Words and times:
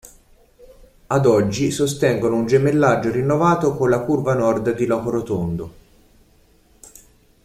Ad 1.05 1.27
oggi 1.27 1.69
sostengono 1.69 2.35
un 2.35 2.47
gemellaggio 2.47 3.11
rinnovato 3.11 3.75
con 3.77 3.87
la 3.91 3.99
Curva 4.03 4.33
Nord 4.33 4.73
di 4.73 4.87
Locorotondo. 4.87 5.73